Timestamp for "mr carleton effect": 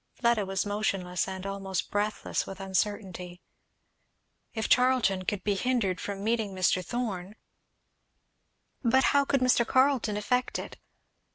9.41-10.57